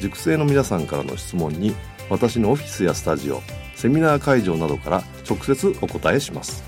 [0.00, 1.74] 塾生の皆さんからの質問に
[2.10, 3.40] 私のオフィスやスタジオ
[3.74, 6.62] セミナー会場などから直接お答えします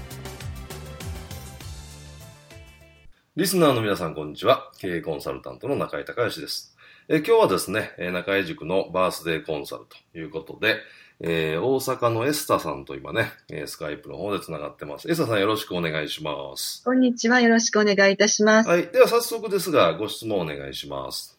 [3.37, 6.77] リスナーの皆さんこんにちは経営コンサルタントの中井隆義です
[7.09, 10.77] え今日はですね中井塾のバースデーコンサルということで
[11.21, 13.33] えー、大阪のエスタさんと今ね、
[13.67, 15.11] スカイプの方で繋がってます。
[15.11, 16.85] エスタさんよろしくお願いします。
[16.85, 17.41] こんにちは。
[17.41, 18.69] よろしくお願いいたします。
[18.69, 18.89] はい。
[18.89, 21.39] では早速ですが、ご質問お願いします。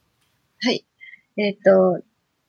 [0.62, 0.84] はい。
[1.38, 2.02] えっ、ー、と、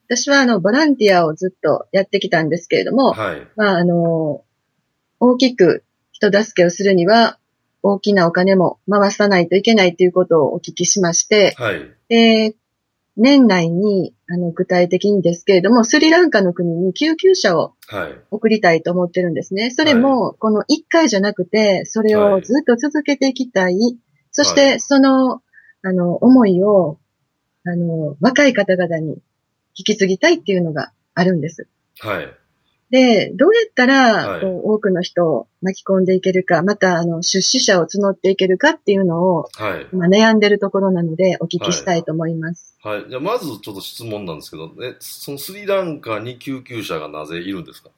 [0.07, 3.47] 私はあの、ボランティアをずっとやってきたんですけれども、はい。
[3.57, 4.43] まあ、あの、
[5.21, 7.39] 大きく人助けをするには、
[7.83, 11.95] 大きなお金も回さないといけないということをお聞きしまして、はい。
[12.09, 12.57] で、
[13.19, 17.75] 年内に、あの、具体的にですけれども、スリランカの国に救急車を
[18.31, 19.63] 送りたいと思ってるんですね。
[19.63, 23.77] はい、それも、この一回じゃなくて、それをずっと続けていきたい、
[24.31, 25.43] そして、その、
[25.83, 26.99] あの、思いを、
[27.65, 29.19] あの、若い方々に
[29.77, 31.69] 引き継ぎたいっていうのがあるんです。
[32.01, 32.29] はい。
[32.91, 39.87] で、どうやったら、こう多くの人を巻き込んでいけるか、また、あの、出資者を募っていけるかっていうのを、はい。
[39.93, 42.79] 今悩んでるところなので、お聞きしたいと思います。
[42.83, 43.01] はい。
[43.03, 47.91] はい、じゃあ、まずちょっと質問なんですけど、ね、そのスリランカに救急車がなぜいるんですか？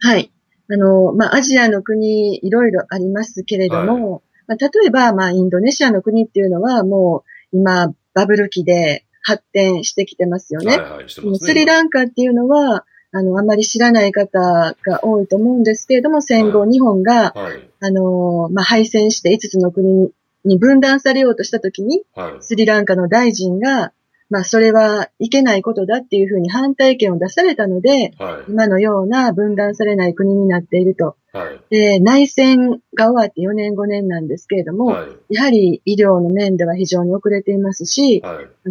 [0.00, 0.32] はい。
[0.70, 10.78] あの、まあ、アジアの国、いろいろありますけれども、はい、まあ、例えば、まあ、インドネシアの国っていうのは、もう、今、バブル期で発展してきてますよね。
[10.78, 11.46] はいはい、してますね。
[11.48, 20.10] スリランカっていうのは、あの、あまり知らない方が多いと思うんですけれども、戦後日本が、はい、あの、まあ、敗戦して5つの国
[20.46, 23.92] に分断されようとしたときに、はい、スリランカの大臣が、
[24.28, 31.16] まあ、それはいけないことだっていうふうに反対意見を出されたので、はい、今のような分断されない国になっていると。
[31.32, 38.22] はい、で内戦が終わって4年5年なんですけれども、はい、やはり医療の面では非常に遅れていますし、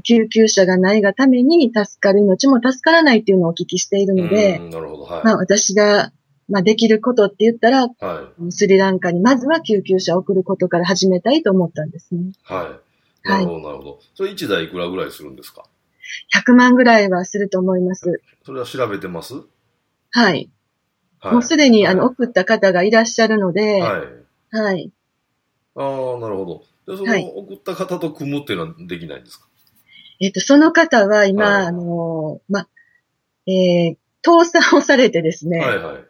[0.03, 4.59] 救急車がないがために助かる命も助からないっていうのをお聞きしているので、
[5.23, 6.11] まあ、私が
[6.47, 12.33] まあ、できることって言ったら、はい、スリランカにまずは救急車を送ることから始めたいと思ったんですね。
[12.43, 12.84] はい。
[13.25, 13.99] なるほど、なるほど。
[14.13, 15.65] それ1台いくらぐらいするんですか
[16.33, 18.21] ?100 万ぐらいはすると思います。
[18.43, 19.33] それは調べてます？
[20.11, 20.49] はい。
[21.19, 24.55] はい、もうすでに、あの、送った方がいらっしゃるので、はい。
[24.55, 24.91] はい。
[25.75, 26.95] ああ、なるほど。
[26.95, 29.47] で、その、送った方と組むっていうのはできないんですか、
[30.19, 32.67] えっ、と、その方は今、あの、ま、
[33.47, 36.05] えー、倒産をされてですね、はいはい。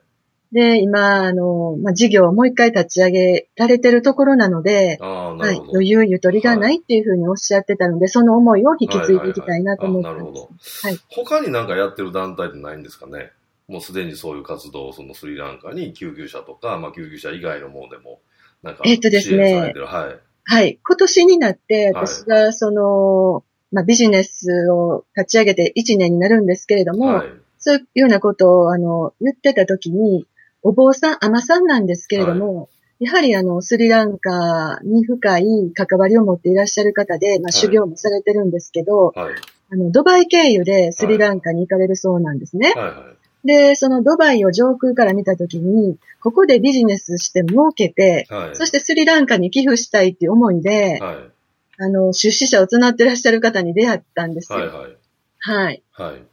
[0.52, 10.18] で、今、あの、まあ、事業をもう一回立ち上げられてるところなので、はい、余裕ゆとりがないっていうふうにおっしゃってたので、はい、その思いを引き継いでいきたいなと思ってます。
[10.18, 10.50] なるほど。
[10.84, 11.00] はい。
[11.10, 13.32] 他になんかやってる団体ってないんですかね？
[13.68, 18.22] もうすでにそういう活動をそのスリランカに救急車とか、まあ、救急車以外のものでも、
[18.62, 19.74] なんかえっとですね。
[19.76, 20.20] はい。
[20.44, 20.80] はい。
[20.84, 30.28] 今年になって、私がその、まあ、ビジネスを立ち上げて1年になるんですけれども、はい、そういうようなことを、あの、言ってた時に、
[30.66, 32.68] お坊さん、甘さんなんですけれども、は
[33.00, 39.36] い、やはりあの、スリランカに深い関わりを持っていらっしゃる方で、まあ、修行もされてるんですけど、はい、
[39.72, 42.74] あの、ドバイ経由でスリランカに行かれるそうなんですね。
[42.76, 54.58] はいで、そのドバイを上空から見たときに、ここでビジネスして儲けて、そしてスリランカに寄付したいっていう思いで、あの、出資者を募ってらっしゃる方に出会ったんですよ。
[54.58, 54.98] はい、
[55.38, 55.84] はい。
[55.92, 56.24] はい。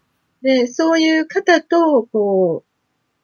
[0.42, 2.71] で、そういう方と、こう、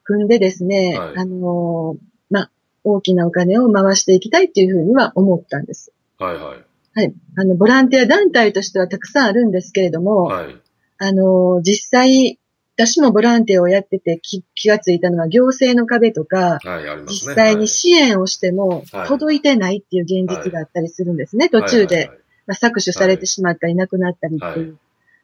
[0.09, 1.97] 組んでですね、はい、あの、
[2.31, 2.51] まあ、
[2.83, 5.93] 大きなお金を回していきたいっていうふうには思ったんです。
[6.19, 6.65] はいはい。
[6.95, 7.15] はい。
[7.37, 10.57] あの、ボランティア団体としてはたくさんあるんですけれども、はい。
[10.97, 12.39] あの、実際、
[12.77, 22.09] 私もボランティアをやってて気がついたのは行政の壁とか、はいね、実際に支援をしても届いてないっていう現実があったりするんですね、はい、途中で、
[22.47, 24.79] まあ、搾取されてしまったりなくなったりっていう。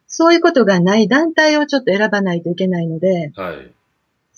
[0.08, 3.72] そういうことがない団体をちょっと選ばないといけないので、はい。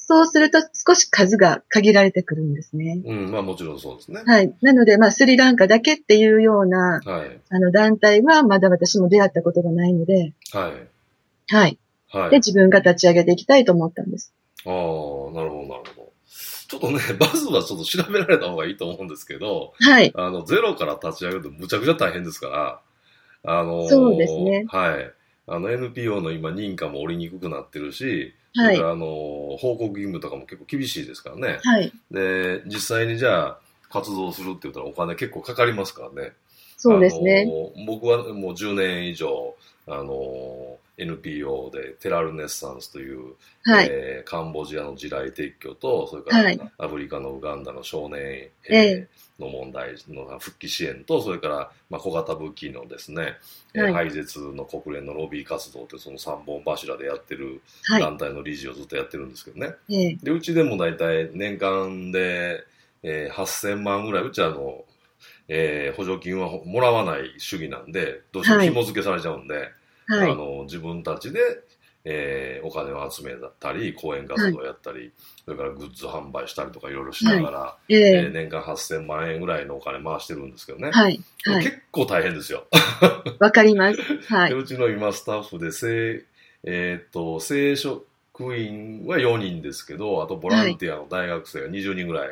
[0.08, 3.02] そうすると少し数が限られてくるんですね。
[3.04, 4.22] うん、まあもちろんそうですね。
[4.24, 4.54] はい。
[4.62, 7.40] なので、まあ、スリランカだけっていうような、はい。
[7.48, 11.52] あの、団体はまだ私も出会ったことがないので、はい。
[11.52, 11.78] はい。
[12.12, 12.30] で、はい。
[12.36, 14.32] 自分が立ち上げていきたいと思ったんです。
[14.64, 15.50] ああ、なるほど、なる
[15.96, 16.12] ほど。
[16.68, 20.12] ちょっとね、まずはちょっと調べられた方がいいと思うんですけど、はい。
[20.14, 22.80] あの、ゼロから立ち上げるとむちゃくちゃ大変ですから、
[23.42, 25.12] あのーそうですねはい。
[25.48, 31.58] あの、NPO の今認可も下りにくくなってるし、はいそれからあのー報告義務とかも結構厳しいですからね。
[31.62, 31.92] はい。
[32.10, 33.58] で、実際にじゃあ、
[33.90, 36.32] 活動するって言ったらお金結構かかりますからね。
[36.76, 37.44] そうですね。
[37.46, 39.54] あのー僕はもう10年以上、
[39.86, 43.88] あのー NPO でテラルネッサンスという、はい。
[43.90, 49.08] えーカンボジアの地雷撤去と、それから、はいアフリカのウガンダの少年え兵
[49.38, 53.34] の問題の復帰支援と、それから、まあ、小型武器のですね、
[53.74, 58.00] えーはい廃絶の国連のロビー活動ってその3本柱でやってるはい。
[58.02, 59.74] 団体の理事をずっとやってるんですけどね。
[59.90, 62.64] ええで、うちでも大体年間で、
[63.02, 64.84] えー8000万ぐらい、うちはあの、
[65.48, 69.54] えー補助金はもらわない主義なんで、どうしてもはい紐付けされちゃうんで、
[70.08, 70.34] はいあ。
[70.34, 71.40] の自分たちで、
[72.08, 75.12] えーお金を集めたり、講演活動をやったり、
[75.44, 80.92] それからグッズ販売したりとかいろいろしながら、えええー年間8000万円ぐらいのお金回してるんですけどね。
[80.92, 81.20] はい。
[81.44, 81.64] はい。
[81.64, 82.66] 結構大変ですよ。
[83.40, 84.00] わかります。
[84.32, 84.58] はでい。
[84.58, 86.24] うちの今スタッフで正、
[86.64, 92.28] えーっと正職員は4人ですけど、あとボランティアの大学生が20人ぐらい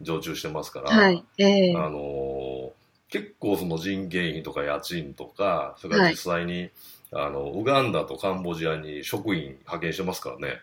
[0.00, 1.24] 常駐してますから、はい。
[1.38, 6.68] ええあのー結構その人件費とか家賃とか、それから実際に、
[7.12, 10.60] あの、ウガンダとカンボジアに職員派遣してますからね。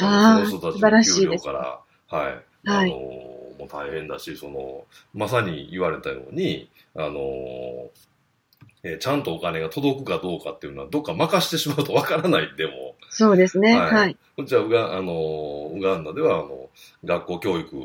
[0.00, 2.26] あその人素晴らしいたちの給料から、はい。
[2.64, 4.84] はいあのーもう大変だし、その、
[5.14, 7.88] まさに言われたように、あのー
[8.84, 13.76] えーちゃんとお金が届くかどうかっていうのは、どっか任してしまうとわからないんでも、そうですね。
[13.76, 14.16] はいはい。
[14.36, 16.68] うちはウガ,、あのーウガンダでは、あの、
[17.04, 17.76] 学校教育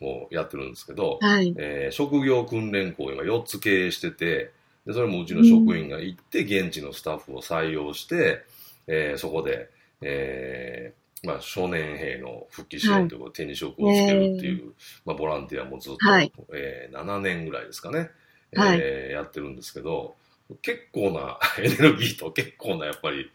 [0.00, 1.54] をやってるんですけど、はい。
[1.56, 4.50] えー職業訓練校今4つ経営してて、
[4.86, 8.44] でそれもうちの職員が行って、現地のスタッフを採用して、
[8.86, 9.68] えーそこで、
[10.02, 14.72] えーまあ、少年兵の復帰支援ということで手に職をつけるっていう、
[15.04, 18.10] まあ、ボランティアもずっと、はいえー7年ぐらいですかね、
[18.54, 18.78] はい。
[18.82, 20.16] えーやってるんですけど、
[20.62, 23.30] 結構な エネルギーと結構なやっぱり、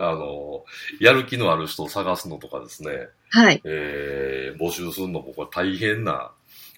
[0.00, 0.64] あの、
[1.00, 3.60] やる気のある人を探すのとかですね、はい。
[3.64, 6.32] えー募集するのもこれ大変な、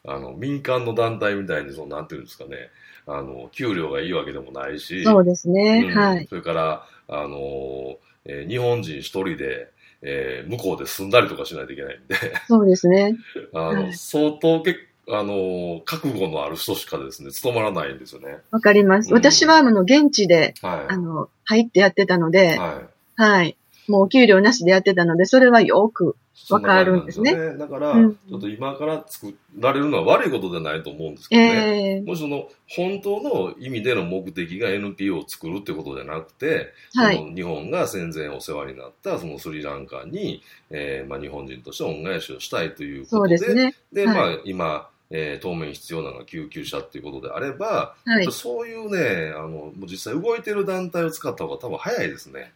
[0.06, 2.70] あの、民間の団体みたいに、その、なんていうんですかね、
[3.08, 5.84] あの、給料がいいわけでもないし、そうですね。
[5.88, 6.26] うんはい。
[6.28, 9.70] それから、あの、えー日本人一人で、
[10.02, 12.16] えー向こうで住んだりとかしないといけないんで、
[12.46, 13.16] そうですね。
[13.54, 14.76] あの、はい相当け
[15.10, 18.38] あの、覚悟のある人しかですね、務まらないんですよね。
[18.50, 19.08] わかります。
[19.08, 20.92] うん私は、あの、現地で、はい。
[20.92, 22.82] あの、入ってやってたので、は
[23.16, 23.20] い。
[23.20, 23.56] はい。
[23.88, 26.14] もうお給料なしでやってたので、それはよく、
[26.50, 27.56] わかるんですねね。
[27.58, 31.48] だから、うんちょっと今から作られるのは悪いことではないと思うんですけどね。
[31.48, 43.74] ええもしその本当の意味での目的が NPO を作るってことじゃなくて、はいその日本が戦前お世話になったそのスリランカに、えーまあ、日本人として恩返しをしたいというこそとで、うですね。
[43.92, 48.30] で、はいまあ今、えー当面必要なのは救急車っていうことであれば、はい。
[48.32, 52.52] そういうね、あの、もう実際動いてる団体を使った方が多分早いですね。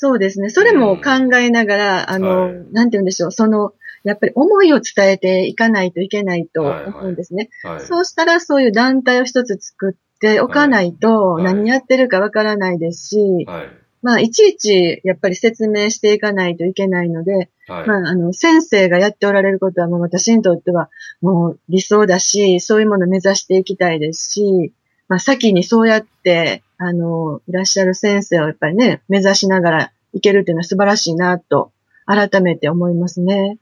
[0.00, 0.48] そうですね。
[0.48, 3.32] それも考えながら、あの、はいなんて言うんでしょう。
[3.32, 3.72] その、
[4.04, 7.50] やっぱり思いを伝えていかないといけないとはいはい思うんですね。
[7.64, 7.80] はい。
[7.80, 13.70] そうしたらそういう団体を一つ作っておかないとはい何やってるかわからないですし、はい。
[14.00, 17.88] まあいちいちやっぱり説明していかないといけないので、はい。
[17.88, 24.72] まああの先生がやっておられることはもう私にとってはもう理想だし、そういうものを目指していきたいですし、
[25.08, 31.72] まあ先にそうやって、あの、いらっしゃる先生をやっぱりね、目指しながらいけるっていうのは素晴らしいなと、
[32.06, 33.58] 改めて思いますね。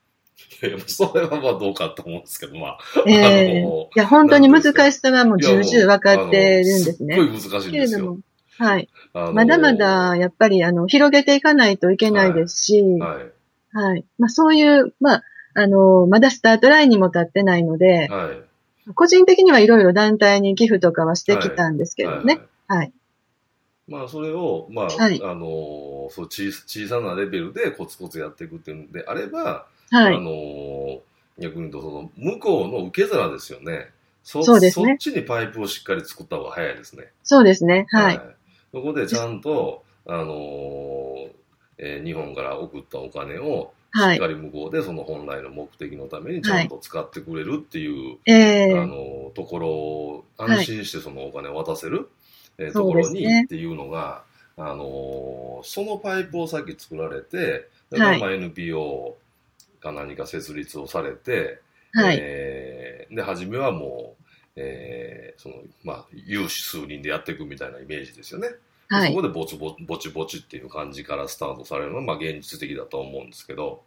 [0.63, 2.79] いやそれはまあどうかと思うんですけど、まあ。
[3.07, 7.17] ええあのいや、本当に難しさはもう重々分かってるんですね。
[7.17, 8.19] すっごい難しいんですよけれども。、
[8.59, 8.89] はい。
[9.13, 13.77] まだまだ、やっぱり、あの、広げていかないといけないですし、はい。
[13.77, 14.05] はい。
[14.19, 15.23] まあ、そういう、まあ、
[15.55, 18.95] あの、まだスタートラインにも立ってないので、はい。
[18.95, 22.35] 個人的にはいろいろ団体に寄付とかはしてきたんですけどね。
[22.35, 22.93] はいはい。
[23.89, 30.21] まあ、それを、まあ、はいあの、そう小、小さなレベルでコツコツやっていくっていうんであれば、あはい。
[30.21, 31.01] の、
[31.39, 33.91] 逆に言うと、その、向こうの受け皿ですよね。
[34.25, 37.13] そそうですねそっちにパイプをしっかり作った方が早いですね。
[37.23, 37.87] そうですね。
[37.91, 38.21] はい。
[38.73, 41.29] そこでちゃんと、あの
[41.79, 44.17] えー日本から送ったお金を、しはい。
[44.17, 52.09] っかり向こうでその本来の目的のためにちゃんと使ってくれるっていう、ええあのところを安心してそのお金を渡せる、
[52.59, 54.25] えーところにっていうのが、
[54.57, 59.17] あのそのパイプをさっき作られて、はい、まあ NPO
[59.81, 61.61] か何か設立をされて、
[61.93, 64.23] はい、えー、で、初めはもう、
[64.57, 68.49] えー、その、まあ、有志数人でやっていくみたいなイメージですよね。
[68.89, 73.83] はい、そこでぼちぼぼちぼちっていう感じからスタートされるのは、まあ、現実的だと思うんですけど、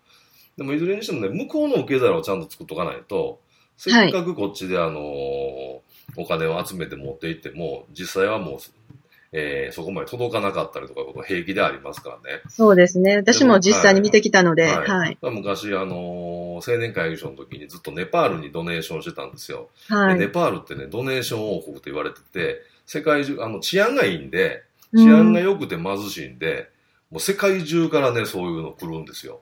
[0.57, 3.39] でもいずれにしてもね、向こうの受け皿をちゃんと作っとかないと、
[3.77, 5.79] せっかくこっちであのー、
[6.15, 8.59] お金を集めて持っていっても、実際はもう
[9.31, 12.41] えー、そこまで届かなかったりとかこと平気でありますからね。
[12.49, 13.17] そうですね。
[13.17, 14.87] 私も実際に見てきたので、はい。
[14.87, 19.69] はい、昔、あのー、青年会議所の時にずっとネパールにドネーションしてたんですよ。
[19.87, 20.19] はい。
[20.19, 24.63] ネパールってね、ドネーション王国と言われてて、世界中、あの、治安がいいんで、
[24.95, 26.69] 治安が良くて貧しいんで、
[27.11, 29.41] うん、もう世界中からね、そういうの来るんですよ。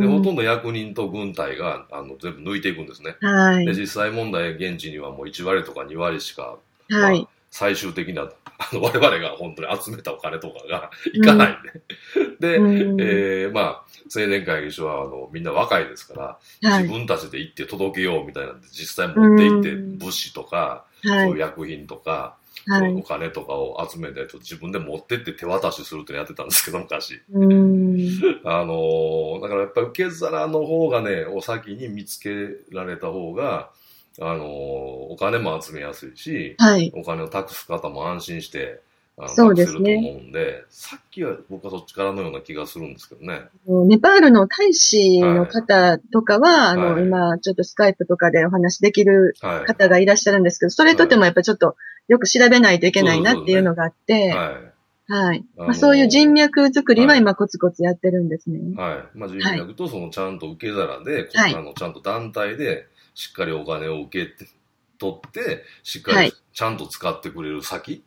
[0.00, 3.16] で、ほとんど役人と軍隊が、あの、全部抜いていくんですね。
[3.20, 3.64] はい。
[3.64, 6.58] で、実際問題、現地にはもう1割とか2割しか、
[6.90, 7.20] はい。
[7.20, 8.22] まあ最終的な、
[8.58, 11.82] あの、 我々が本当に集めたお金とかがいかないんで。
[12.16, 27.20] うん、で、うん、えー、まあ、青年会議所は、あの、みんな若いですから、はい、自分たちで行って届けようみたいなんで、実際持って行って、物資とか、うん、そういう薬品とか、はい、お金とかを集めてと自分で持ってって手渡しするってやってたんですけど、昔。
[28.44, 32.30] あの、だからやっぱり受け皿の方がね、お先に見つけ
[32.72, 33.70] られた方が、
[34.20, 38.80] あの、お金も集めやすいし、はい、お金を託す方も安心して、
[39.26, 39.94] そうですね。
[39.94, 43.42] と思うんで、さっきは僕はそっちからのような気がするんですけどね。
[43.66, 49.34] ネパールの大使の方とかは、はい、あの、はい、今、ちょっとスカイプとかでお話できる
[49.66, 51.74] 方がいらっしゃるんですけど、それとてもやっぱちょっと
[52.08, 54.78] よく調べないといけないなっていうのがあって、はい。
[55.10, 55.44] はい。
[55.56, 58.58] まあ、そういう人脈作りは今コツコツやってるんですね。
[58.76, 59.18] はい。
[59.18, 64.50] まあ、人脈とそのちゃんと受け皿で、はい、あのちゃんと団体で、しっかりお金を受けて、
[64.98, 68.04] 取って、しっかりちゃんと使ってくれる先。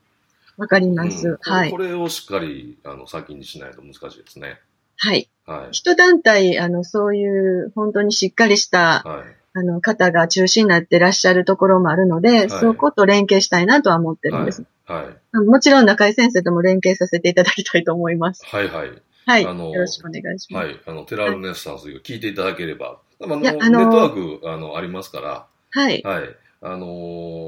[0.57, 1.71] わ、かります、うん、はい。
[1.71, 4.59] これをしっかり、あの、先にしないと難しいですね。
[4.97, 5.29] はい。
[5.45, 5.69] はい。
[5.71, 9.40] 一団体、あの、そういう、本当にしっかりした、はい。
[9.53, 14.63] あの、方が中心になってらっしゃるところもあるので、はい、そこと連携したいなとは思ってるんです。
[14.85, 15.03] はい。
[15.05, 18.45] はい、もちろん中井先生とも連携させていただきたいと思います。
[18.45, 18.89] はいはい。
[19.25, 19.45] はい。
[19.45, 20.65] あの、よろしくお願いします。
[20.65, 20.79] はい。
[20.85, 26.01] あの、テラルネッサンス聞いていただければ、あの、ネットワーク、あの、ありますから、はい。
[26.03, 26.23] はい。
[26.61, 26.85] あの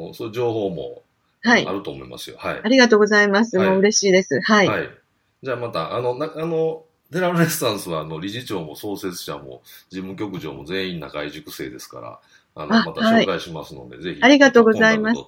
[0.09, 1.03] ー、そういう情報も、
[1.41, 1.67] はい。
[1.67, 2.37] あると思いますよ。
[2.39, 2.61] はい。
[2.63, 3.57] ありがとうございます。
[3.57, 4.39] はい、もう嬉しいです。
[4.41, 4.67] はい。
[4.67, 4.89] はい。
[5.41, 12.19] じゃあまた、あの、な、あの、テラルネッサンスは、あの、理事長も創設者も、事務局長も全員中井塾生ですから、
[12.55, 14.19] あの、また紹介しますので、はい、ぜひ。
[14.21, 15.21] ありがとうございます。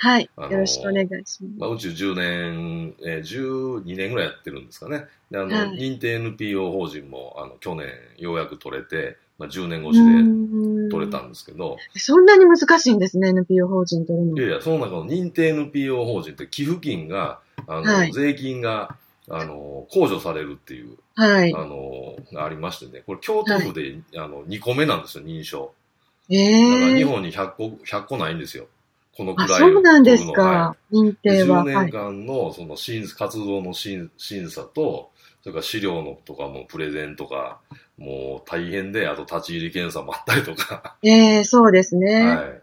[0.00, 0.30] はい。
[0.36, 1.42] よろしくお願いします。
[1.58, 5.06] まあ、宇宙10年、えー、12年ぐらいやってるんですかね。
[5.30, 11.78] で、あの、はい、認定 NPO 法人も、あの、去年、ようやく取れて、まあ、10年越しで取れたんですけど。
[11.96, 14.36] そんなに難しいんですね、NPO 法人取るの。
[14.36, 18.96] いやいや、その中の認定 NPO 法人って寄付金が、あの、はい、税金が、
[19.28, 21.54] あの、控除されるっていう、はい。
[21.54, 23.02] あの、がありましてね。
[23.06, 25.72] これ、京都府で、はい、あの、2個目なんですよ、認証。
[26.28, 26.70] ええー。
[26.72, 28.66] だから日本に100個、100個ないんですよ。
[29.16, 29.58] このくらい。
[29.60, 30.42] そうなんですか。
[30.42, 31.64] はい、認定は。
[31.64, 35.10] 10年間の、その、審、活動の審審査と、
[35.42, 37.60] それから資料のとかもプレゼンとか、
[37.98, 40.96] もう大変で、あと立ち入り検査もあったりとか。
[41.02, 42.24] ええー、そうですね。
[42.24, 42.62] はい。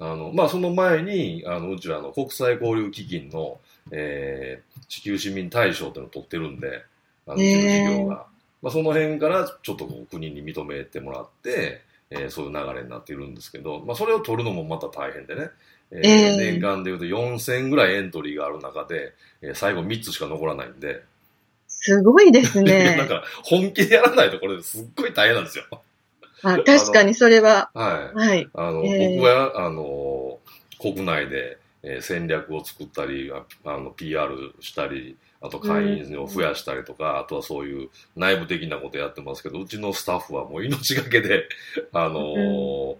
[0.00, 3.58] あの、まあ、その前に、あの、うちはあの、国際交流基金の、
[3.90, 6.84] えー、地球市民大賞っていうのを取ってるんで、
[7.26, 8.26] あの、うちの事業が。
[8.62, 15.50] まあ、その辺からちょっとこう国に認めてもらって、えー、そういう流れになっているんですけど、まあ、それを取るのもまた大変でね。
[15.90, 19.12] えー、えー、年間で言うと4000ぐらいエントリーがある中で、
[19.42, 21.02] えー、最後3つしか残らないんで、
[21.68, 22.96] すごいですね。
[22.96, 25.64] なんか、本気でやらないとこれすっごい大変なんですよ。
[26.42, 27.70] あ確かにそれは。
[27.74, 28.18] はい。
[28.18, 28.48] はい。
[28.54, 30.38] あの、えー、僕は、あの、
[30.80, 41.46] 国内で、えー、戦略を作ったり、あの、PR したり、あと会員を増やしたりとか、うん、あとはそういう内部的なことやってますけど、うちのスタッフはもう命がけで、
[41.92, 42.98] あのー、うん、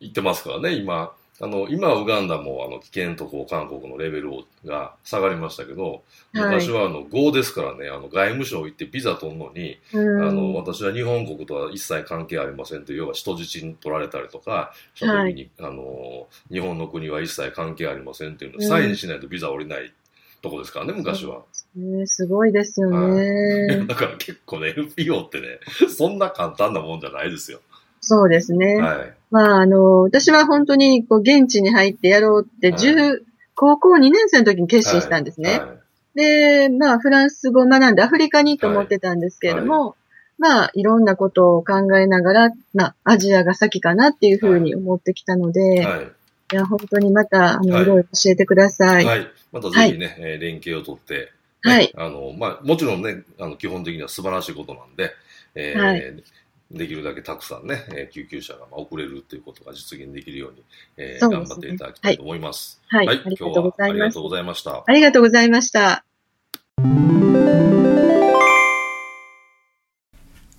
[0.00, 1.12] 行ってますからね、今。
[1.38, 4.30] あの、今はウガンダも、あの、危険とこう、韓国のレベル
[4.64, 6.02] が下がりましたけど、
[6.32, 9.96] 昔は、あの、5ですからね、あの、外務省行ってビザ取るのに、あ
[10.32, 19.92] の、私は日本国とは一切関係ありませんという、要は人質に取られたりとか、した時に、はい、あの、日本の国は一切関係ありませんっていうのをサインしないとビザ降りない
[20.40, 21.42] とこですからね、昔は。
[21.74, 27.60] ね、すごいですよね、 だから結構ね、NPO ってね、そんな簡単なもんじゃないですよ。
[28.06, 28.76] そうですね。
[28.76, 29.12] はい。
[29.30, 33.20] まあ、あの、私は本当に、こう、現地に入ってやろうって、はい、
[33.56, 35.50] 高校2年生の時に決心したんですね。
[35.50, 35.78] はいはい、
[36.14, 39.96] で、まあ、フランス語を学んでアフリカにと思ってたんですけれども、
[40.38, 49.04] まあ、いろんなことを考えながら、まあ、アジアが先かなっていうふうに思ってきたので、はい、いや、本当にまた、あの、いろいろ教えてください。
[49.04, 49.26] はい。
[49.50, 51.32] またぜひね、はい、連携をとって、
[51.62, 51.92] はい。
[51.96, 55.10] あの、まあ、もちろんね、あの、基本的には素晴らしいことなんで、
[55.56, 56.22] えー、はい、
[56.70, 60.64] できるだけたくさんね、えー、救急車が遅れるっていうことが実現できるように、
[60.96, 62.80] えー、ね、頑張っていただきたいと思います。
[62.88, 63.06] はい。
[63.06, 64.82] はい、今日はありがとうございました。
[64.86, 66.04] ありがとうございました。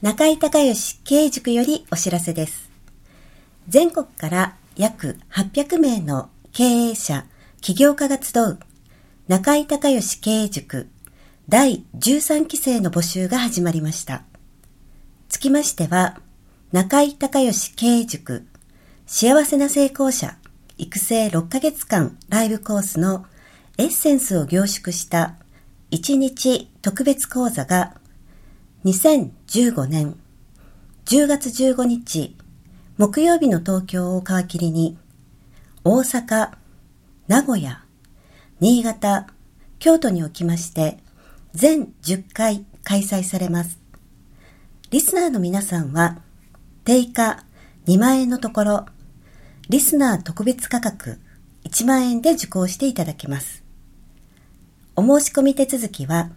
[0.02, 2.70] 中井隆義経営塾よりお知らせです。
[3.68, 7.26] 全国から約800名の経営者、
[7.62, 8.60] 起業家が集う
[9.28, 10.88] 中井隆義経営塾
[11.50, 14.26] 第13期生の募集が始まりました。
[15.29, 16.19] つきましては、
[16.72, 18.46] 中井隆義経営塾
[19.05, 20.38] 幸せな成功者
[20.77, 23.25] 育成6ヶ月間ライブコースの
[23.77, 25.36] エッセンスを凝縮した
[25.91, 27.96] 1日特別講座が
[28.86, 30.17] 2015年
[31.05, 32.36] 10月15日
[32.98, 34.98] 木曜日の東京を皮切りに
[35.84, 36.51] 大阪、
[37.27, 37.84] 名古屋、
[38.60, 39.27] 新潟、
[39.79, 40.98] 京都におきまして
[41.53, 43.87] 全10回開催されます。
[44.89, 46.22] リスナーの皆さんは
[46.86, 47.44] 定価
[47.88, 48.86] 2万円のところ
[49.67, 51.20] リスナー特別価格
[51.65, 53.65] 1万円で受講していただけます。
[54.96, 56.29] お申し込み手続きは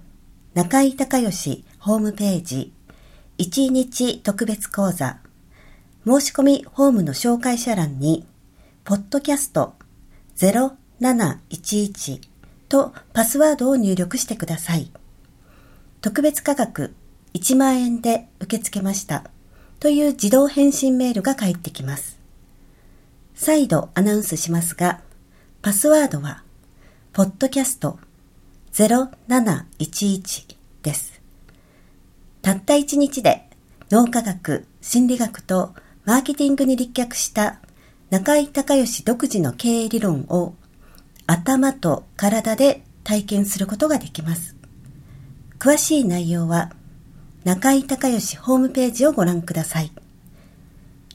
[0.55, 2.73] 中井隆義ホームページ
[3.39, 5.19] 1日特別講座
[6.05, 8.27] 申し込みホームの紹介者欄に
[8.83, 9.75] ポッドキャスト
[10.39, 12.21] 0711
[12.69, 14.91] とパスワードを入力してください。
[16.01, 16.97] 特別価格
[17.35, 19.25] 1万円で受け付けました
[19.79, 22.19] という自動返信メールが返ってきます。
[23.35, 25.01] 再度アナウンスしますが、
[25.63, 26.43] パスワードは、
[27.13, 27.99] ポッドキャスト
[28.73, 31.21] 0711です。
[32.43, 33.49] たった1日で
[33.91, 37.61] 脳科学、心理学とマーケティングに立脚した
[38.11, 40.55] 中井隆義独自の経営理論を
[41.27, 44.57] 頭と体で体験することができます。
[45.59, 46.73] 詳しい内容は
[47.43, 49.91] 中井隆義ホームページをご覧ください。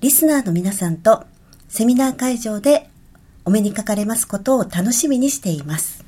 [0.02, 1.24] リスナーの皆さんと
[1.70, 2.90] セミナー会場で
[3.46, 6.04] お目にかかれますことを楽しみにしています。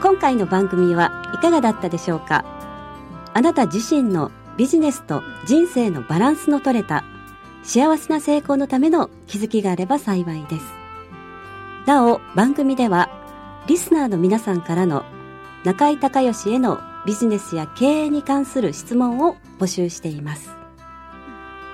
[0.00, 2.44] 今回の番組はいかがだったでしょうか？
[3.34, 7.04] あなた自身のビジネスと人生のバランスの取れた
[7.62, 10.64] 幸せな成功のための気づきがあれば幸いです。
[11.86, 13.08] なお、番組では
[13.68, 15.04] リスナーの皆さんからの
[15.64, 20.50] 中井隆義へのビジネスや経営に関する質問を募集しています。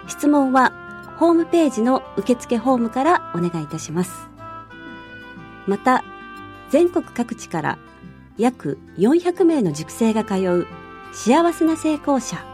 [0.06, 0.72] 質問は
[1.18, 4.28] ホームページの受付フォームからお願いいたします。
[5.66, 6.04] また、
[6.68, 7.78] 全国各地から
[8.36, 10.66] 約400名の塾生が通う
[11.12, 12.53] 幸せな成功者